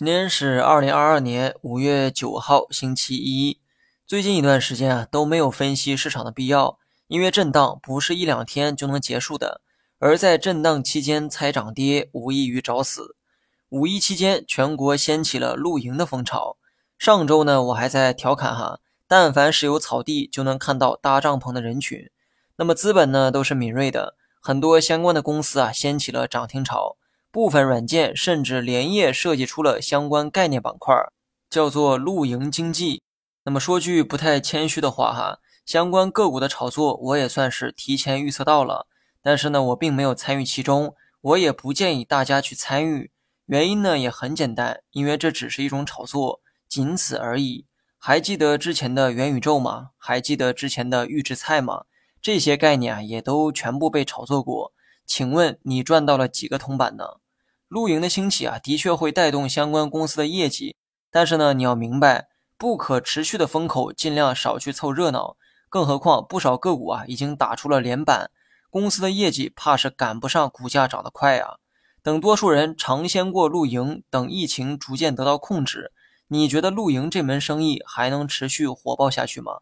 [0.00, 3.60] 今天是二零二二年五月九号，星期一。
[4.06, 9.60] 最近一段时间啊，都没有分析市场的必要，因为震荡不是一两天就能结束的。
[9.98, 13.14] 而在震荡期间猜涨跌，无异于找死。
[13.68, 16.56] 五一期间，全国掀起了露营的风潮。
[16.98, 22.08] 上周呢，我还在调侃哈，但凡是有草地，就能看到搭帐篷的人群。
[22.56, 26.96] 那么资本呢，都是敏锐的，很多相关的公司啊，掀起了涨停潮。
[27.32, 30.94] 部分软件甚至连夜设计出了相关概念板块，
[31.48, 33.02] 叫做露营经济。
[33.44, 38.86] 那么说句不太谦虚的话哈，相关个股的炒作我也算是提前预测到了，
[39.22, 43.12] 但是呢，我并没有参与其中，我也不建议大家去参与。
[43.46, 47.66] 原因呢也很简单，因为这只是一种炒作，仅此而已。
[47.98, 49.90] 还记得之前的元宇宙吗？
[49.96, 51.84] 还记得之前的预制菜吗？
[52.20, 54.72] 这些概念啊也都全部被炒作过。
[55.06, 57.04] 请问你赚到了几个铜板呢？
[57.70, 60.74] 露营的兴起啊，的确会带动相关公司的业绩，
[61.08, 62.26] 但是呢，你要明白，
[62.58, 65.36] 不可持续的风口尽量少去凑热闹。
[65.68, 68.32] 更何况，不少个股啊已经打出了连板，
[68.70, 71.58] 公司的业绩怕是赶不上股价涨得快啊。
[72.02, 75.92] 等多数人尝鲜过露营，等疫情逐渐得到控制，
[76.26, 79.60] 你觉得露营这门生意还能持续火爆下去吗？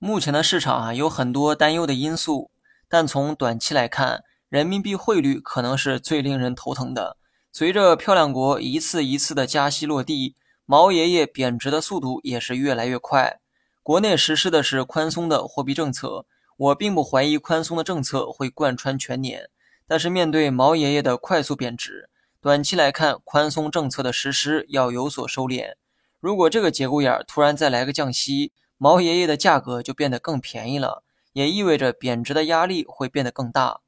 [0.00, 2.50] 目前的市场啊有很多担忧的因素，
[2.88, 4.24] 但从短期来看。
[4.50, 7.16] 人民币汇率可能是最令人头疼的。
[7.56, 10.34] 随着漂亮国一次一次的加息落地，
[10.66, 13.38] 毛爷爷贬值的速度也是越来越快。
[13.80, 19.48] 国内实施的是宽松的货币政策，我并不怀疑宽松的政策会贯穿全年。
[19.86, 22.10] 但是面对毛爷爷的快速贬值，
[22.40, 25.74] 短期来看，宽松政策的实施要有所收敛。
[26.18, 33.82] 如果这个节骨眼儿突然再来个降息，毛爷爷的价格就变得更便宜了，也意味着贬值的压力会变得更大。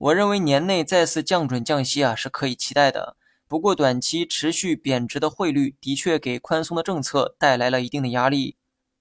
[0.00, 8.56] 我认为年内再次降准降息啊是可以期待的，不过短期持续贬值的汇率的确给宽松的政策带来了一定的压力。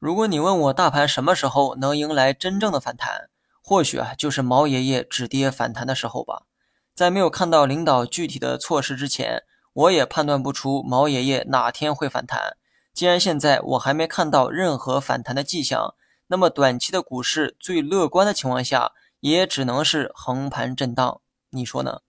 [0.00, 3.30] 如果你问我大盘什么时候能迎来真正的反弹，
[3.62, 6.46] 或许啊就是毛爷爷止跌反弹的时候吧。
[6.92, 12.56] 在没有看到领导具体的措施之前，我也判断不出毛爷爷哪天会反弹。
[12.92, 15.94] 既然现在我还没看到任何反弹的迹象，
[16.26, 18.90] 那么短期的股市最乐观的情况下。
[19.20, 21.20] 也只能是横盘震荡，
[21.50, 22.00] 你说呢？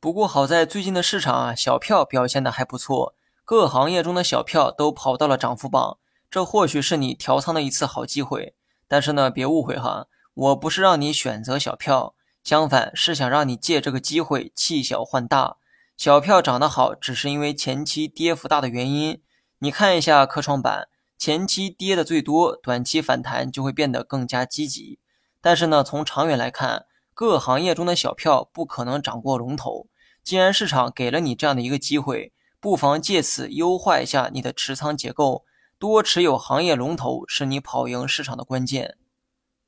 [0.00, 5.98] 不过好在最近的市场啊，小票表现的还不错，各行业中的小票都跑到了涨幅榜，
[6.30, 8.54] 这或许是你调仓的一次好机会。
[8.88, 12.14] 但是呢，别误会哈，我不是让你选择小票，
[12.44, 15.56] 相反是想让你借这个机会弃小换大。
[15.96, 19.20] 小票涨得好，只是因为前期跌幅大的原因。
[19.58, 24.98] 你看一下科创板，前期跌的最多，短期反弹就会变得更加积极。
[25.40, 29.86] 但是呢，从长远来看，各行业中的小票不可能涨过龙头。
[30.22, 35.44] 既然市场给了你这样的一个机会，不妨借此优化一下你的持仓结构，
[35.78, 38.96] 多持有行业龙头是你跑赢市场的关键。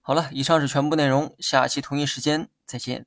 [0.00, 3.06] 好了，以上是全部内容，下期同一时间再见。